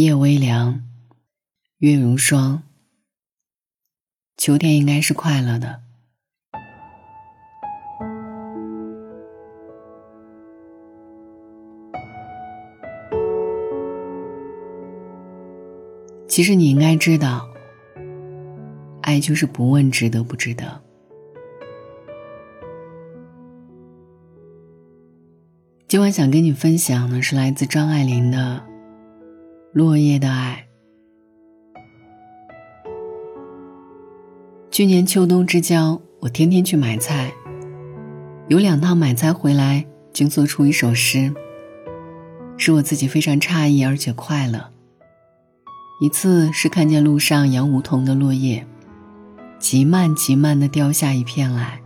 [0.00, 0.84] 夜微凉，
[1.78, 2.62] 月如霜。
[4.36, 5.80] 秋天应该是快乐的。
[16.28, 17.48] 其实你应该知道，
[19.02, 20.80] 爱就是不问值得不值得。
[25.88, 28.64] 今晚想跟你分享的是来自张爱玲的
[29.78, 30.66] 《落叶的爱》。
[34.72, 37.32] 去年秋冬之交，我天天去买菜，
[38.48, 41.32] 有两趟买菜回来，竟做出一首诗，
[42.56, 44.72] 使我自己非常诧异而且快乐。
[46.00, 48.66] 一次是看见路上杨梧桐的落叶，
[49.60, 51.80] 极慢极慢的掉下一片来，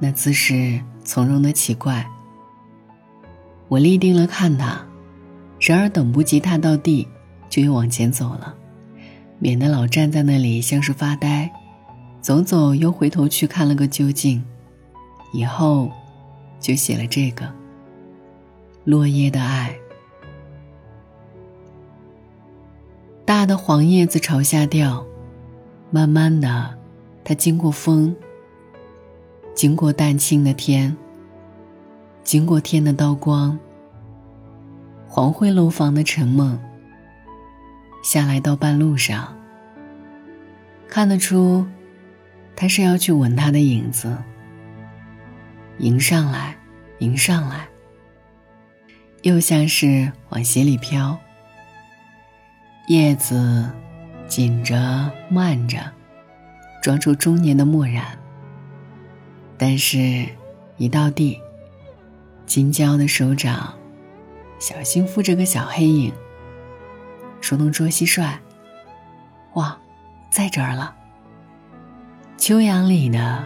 [0.00, 2.04] 那姿势从容的奇怪。
[3.68, 4.84] 我立定了看他，
[5.64, 7.06] 然而等不及踏到地，
[7.48, 8.52] 就又往前走了，
[9.38, 11.48] 免得老站在那里像是发呆。
[12.20, 14.42] 走走又回头去看了个究竟，
[15.32, 15.88] 以后
[16.58, 17.48] 就写了这个
[18.84, 19.72] 落叶的爱。
[23.24, 25.06] 大的黄叶子朝下掉，
[25.92, 26.76] 慢慢的，
[27.22, 28.14] 它经过风，
[29.54, 30.96] 经过淡青的天。
[32.24, 33.58] 经过天的刀光，
[35.14, 36.58] 黄昏楼房的沉梦。
[38.02, 39.36] 下来到半路上，
[40.88, 41.66] 看得出，
[42.56, 44.16] 他是要去吻他的影子。
[45.80, 46.56] 迎上来，
[47.00, 47.68] 迎上来，
[49.20, 51.18] 又像是往鞋里飘。
[52.88, 53.70] 叶子
[54.26, 55.92] 紧着慢着，
[56.82, 58.18] 装出中年的漠然。
[59.58, 60.26] 但是，
[60.78, 61.38] 一到地。
[62.46, 63.74] 金娇的手掌，
[64.62, 66.12] 小心扶着个小黑影。
[67.40, 68.34] 说能捉蟋蟀，
[69.54, 69.76] 哇，
[70.30, 70.94] 在这儿了。
[72.38, 73.44] 秋阳里的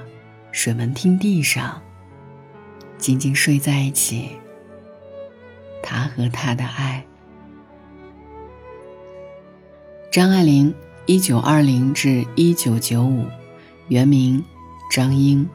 [0.53, 1.81] 水门汀地上，
[2.99, 4.29] 静静睡在一起。
[5.83, 7.03] 他和他的爱。
[10.13, 10.75] 张爱玲，
[11.07, 13.25] 一九二零至一九九五，
[13.89, 14.45] 原名
[14.93, 15.49] 张英，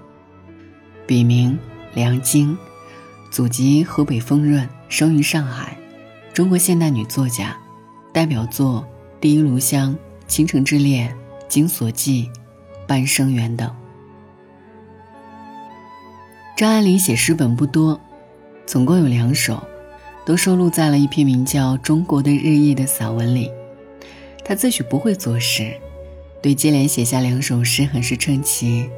[1.05, 1.55] 笔名
[1.93, 2.57] 梁晶。
[3.29, 5.77] 祖籍河北丰润，生于上海，
[6.33, 7.57] 中国现代女作家，
[8.11, 8.85] 代表作
[9.21, 9.91] 《第一炉香》
[10.27, 11.09] 《倾城之恋》
[11.47, 12.29] 《金锁记》
[12.85, 13.73] 《半生缘》等。
[16.57, 17.97] 张爱玲写诗本不多，
[18.65, 19.63] 总共有两首，
[20.25, 23.49] 都收录在了一篇名叫《中国的日夜》的散文里。
[24.43, 25.73] 她自诩不会作诗，
[26.41, 28.89] 对接连写下两首诗很是称奇。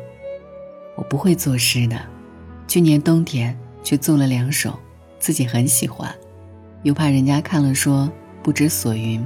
[0.96, 2.02] 我不会作诗的，
[2.68, 3.56] 去年冬天。
[3.86, 4.80] 却做了两首，
[5.24, 6.14] 自己很喜欢，
[6.82, 8.12] 又怕人家看了说
[8.44, 9.26] 不知所云，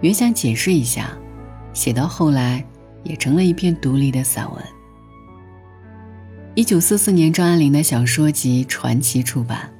[0.00, 1.14] 原想解释一下，
[1.74, 2.64] 写到后来
[3.04, 4.64] 也成了一篇独立的散文。
[6.54, 9.70] 一九四四年，张爱玲的小说集《传奇》出版，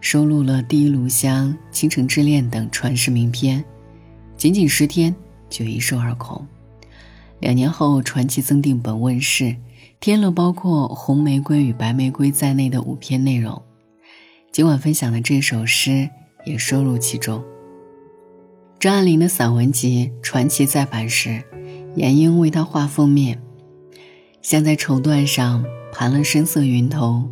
[0.00, 3.64] 收录了《第一炉香》《倾城之恋》等传世名篇，
[4.36, 5.12] 仅仅十天
[5.50, 6.46] 就一售而空。
[7.40, 9.56] 两年后，《传奇》增订本问世。
[9.98, 13.60] 添了包括红玫瑰与白玫瑰在内的五篇内容，
[14.54, 16.08] 今晚分享的这首诗
[16.44, 17.42] 也收入其中。
[18.78, 21.42] 张爱玲的散文集《传奇》再版时，
[21.96, 23.42] 闫英为她画封面，
[24.42, 27.28] 像在绸缎上盘了深色云头，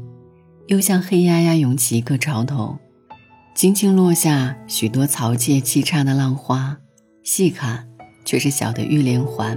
[0.66, 2.77] 又像黑压压涌起一个潮头，
[3.55, 6.77] 轻轻落下许多草芥气叉的浪花，
[7.22, 7.87] 细看
[8.25, 9.56] 却是小的玉连环，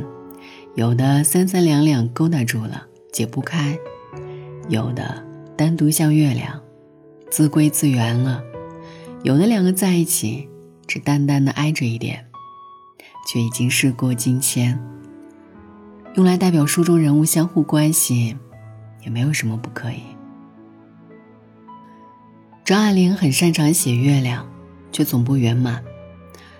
[0.75, 2.85] 有的三三两两勾搭住了。
[3.11, 3.75] 解不开，
[4.69, 5.25] 有的
[5.57, 6.61] 单独像月亮，
[7.29, 8.41] 自归自圆了；
[9.23, 10.47] 有的两个在一起，
[10.87, 12.25] 只淡淡的挨着一点，
[13.27, 14.79] 却已经事过境迁。
[16.15, 18.37] 用来代表书中人物相互关系，
[19.03, 19.99] 也没有什么不可以。
[22.63, 24.47] 张爱玲很擅长写月亮，
[24.91, 25.83] 却总不圆满。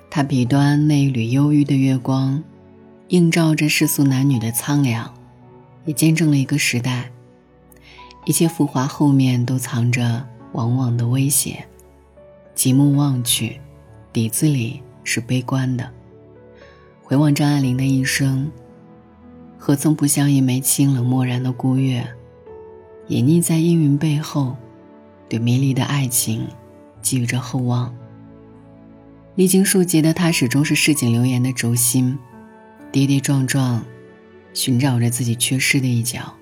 [0.09, 2.43] 她笔端那一缕忧郁的月光，
[3.07, 5.13] 映照着世俗男女的苍凉。
[5.85, 7.11] 也见证了一个时代，
[8.25, 11.63] 一切浮华后面都藏着往往的威胁。
[12.55, 13.59] 极目望去，
[14.11, 15.91] 底子里是悲观的。
[17.03, 18.51] 回望张爱玲的一生，
[19.57, 22.07] 何曾不像一枚清冷漠然的孤月，
[23.09, 24.55] 隐匿在阴云背后，
[25.29, 26.47] 对迷离的爱情
[27.01, 27.93] 寄予着厚望。
[29.35, 32.17] 历经数劫的她，始终是市井流言的轴心，
[32.91, 33.83] 跌跌撞撞。
[34.53, 36.33] 寻找着自己缺失的一角，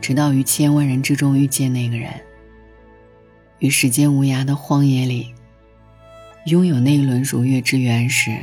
[0.00, 2.10] 直到于千万人之中遇见那个人。
[3.62, 5.32] 于时间无涯的荒野里，
[6.46, 8.36] 拥有那一轮如月之圆时，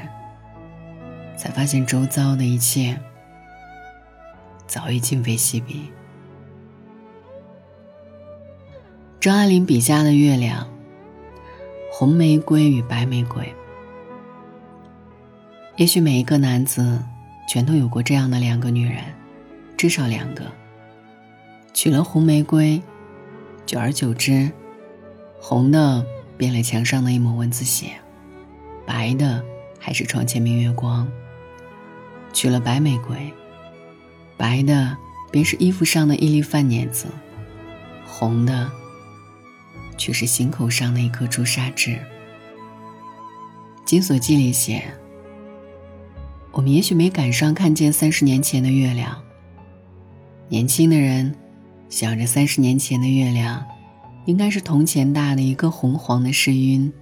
[1.35, 2.97] 才发现周遭的一切
[4.65, 5.91] 早已今非昔比。
[9.19, 10.65] 张爱玲笔下的月亮，
[11.91, 13.53] 红玫瑰与白玫瑰。
[15.75, 16.97] 也许每一个男子，
[17.45, 19.03] 全都有过这样的两个女人，
[19.75, 20.45] 至少两个。
[21.73, 22.81] 娶了红玫瑰，
[23.65, 24.49] 久而久之，
[25.39, 26.05] 红的
[26.37, 27.91] 变了墙上的一抹蚊子血，
[28.85, 29.43] 白的
[29.79, 31.07] 还是床前明月光。
[32.31, 33.33] 娶了白玫瑰，
[34.37, 34.95] 白的
[35.31, 37.07] 便是衣服上的一粒饭碾子，
[38.05, 38.71] 红的。
[39.97, 41.91] 却是心口上的一颗朱砂痣。
[43.83, 44.81] 《金锁记》里写
[46.53, 49.21] ：“我们也许没赶上看见三十年前的月亮。
[50.47, 51.35] 年轻的人
[51.89, 53.61] 想着三十年前的月亮，
[54.29, 56.93] 应该是铜钱大的一个红黄的世晕，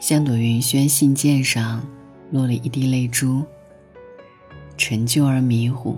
[0.00, 1.86] 像朵云轩信笺上
[2.32, 3.44] 落了一滴泪珠，
[4.76, 5.96] 陈旧而迷糊。”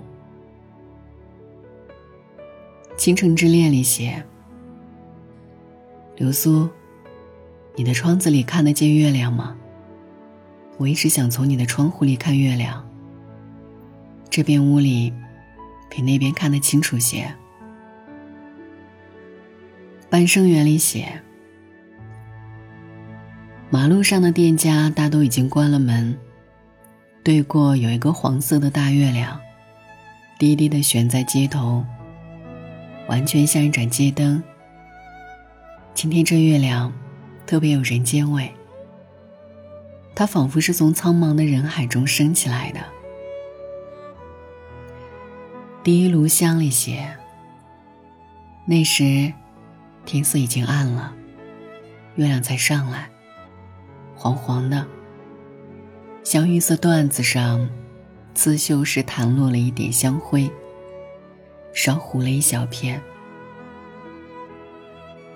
[2.95, 4.23] 《倾城之恋》里写。
[6.15, 6.69] 流苏，
[7.75, 9.55] 你的窗子里看得见月亮吗？
[10.77, 12.87] 我一直想从你的窗户里看月亮。
[14.29, 15.11] 这边屋里
[15.89, 17.35] 比那边看得清楚些。
[20.15, 21.21] 半生缘里写，
[23.69, 26.17] 马路上的店家大都已经关了门，
[27.21, 29.37] 对过有一个黄色的大月亮，
[30.39, 31.85] 低低的悬在街头，
[33.09, 34.41] 完全像一盏街灯。
[35.93, 36.93] 今天这月亮，
[37.45, 38.49] 特别有人间味。
[40.15, 42.79] 它仿佛是从苍茫的人海中升起来的。
[45.83, 47.05] 第一炉香里写：
[48.65, 49.33] 那时，
[50.05, 51.13] 天色已经暗了，
[52.15, 53.09] 月亮才上来，
[54.15, 54.85] 黄黄的，
[56.23, 57.67] 像玉色缎子上，
[58.35, 60.49] 刺绣时弹落了一点香灰，
[61.73, 63.01] 烧糊了一小片。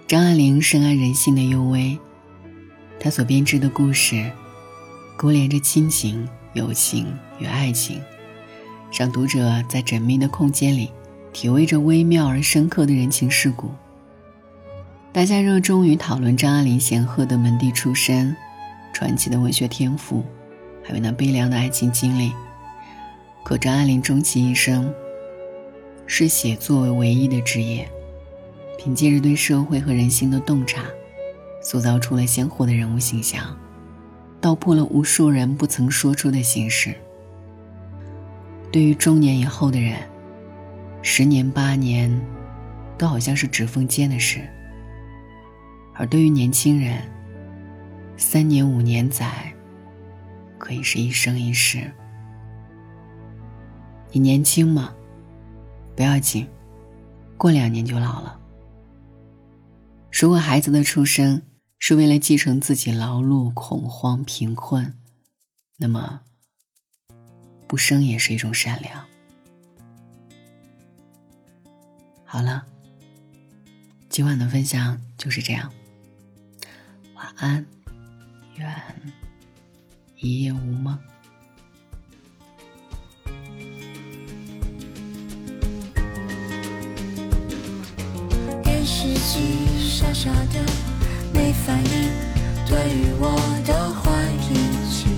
[0.08, 1.98] 张爱玲深谙人性的幽微，
[3.00, 4.32] 她所编织的故事，
[5.18, 8.02] 勾连着亲情、友情与爱情，
[8.92, 10.92] 让读者在缜密的空间里
[11.34, 13.72] 体味着微妙而深刻的人情世故。
[15.12, 18.36] 大家热衷于讨论张爱玲显赫的门第出身、
[18.94, 20.24] 传奇的文学天赋，
[20.84, 22.32] 还有那悲凉的爱情经历。
[23.44, 24.94] 可张爱玲终其一生，
[26.06, 27.90] 是写作为唯一的职业。
[28.78, 30.84] 凭借着对社会和人心的洞察，
[31.62, 33.58] 塑造出了鲜活的人物形象，
[34.40, 36.94] 道破了无数人不曾说出的心事。
[38.72, 39.98] 对于中年以后的人，
[41.02, 42.16] 十年八年，
[42.96, 44.40] 都好像是指缝间的事；
[46.00, 47.04] 而对于年轻人，
[48.16, 49.54] 三年五年载，
[50.58, 51.92] 可以是一生一世。
[54.10, 54.96] 你年轻吗？
[55.98, 56.48] 不要紧，
[57.38, 58.40] 过两年就老了。
[60.10, 61.42] 如果孩子的出生
[61.80, 64.98] 是为了继承自己劳碌、恐慌、贫困，
[65.76, 66.22] 那么
[67.68, 69.06] 不生也是一种善良。
[72.24, 72.66] 好了，
[74.08, 75.70] 今晚的分享就是这样。
[77.20, 77.66] 晚安，
[78.56, 78.66] 愿
[80.20, 80.98] 一夜无梦。
[88.64, 90.64] 电视机傻傻的
[91.34, 91.92] 没反应，
[92.66, 93.36] 对于我
[93.66, 94.56] 的坏脾
[94.90, 95.10] 气。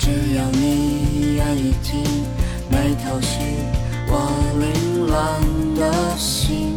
[0.00, 2.02] 只要你愿意听，
[2.72, 3.38] 没头绪，
[4.08, 4.12] 我
[4.58, 5.40] 凌乱
[5.76, 6.74] 的心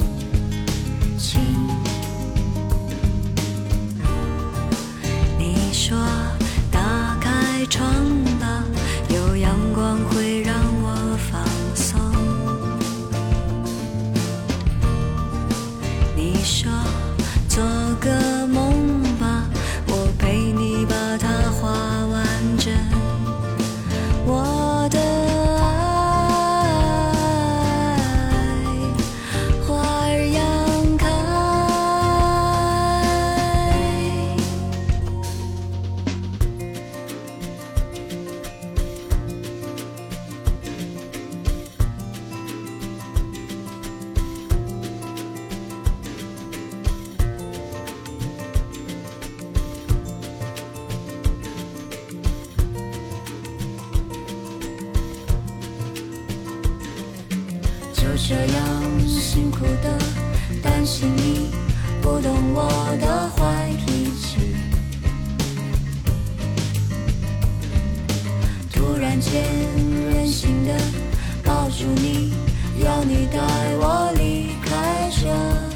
[58.32, 59.98] 这样辛苦的
[60.64, 61.52] 担心你
[62.02, 64.56] 不懂我的坏脾气。
[68.72, 69.44] 突然间
[70.14, 70.74] 任性的
[71.44, 72.34] 抱住你
[72.82, 73.38] 要你带
[73.82, 75.71] 我离开这。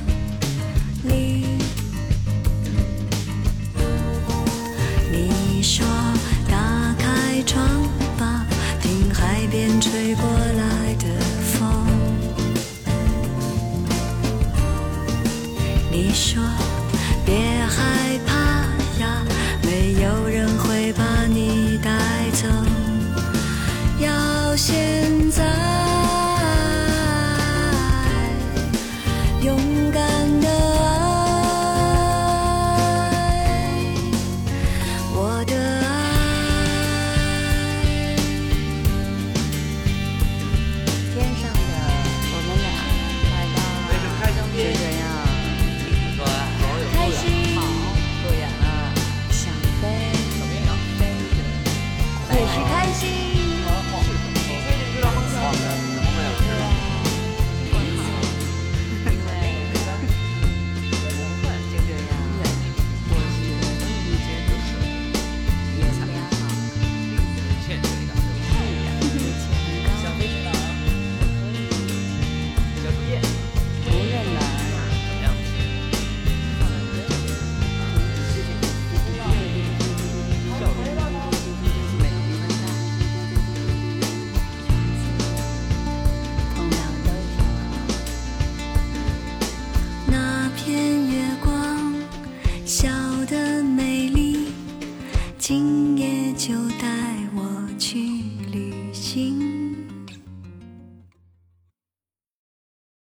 [15.96, 16.44] 你说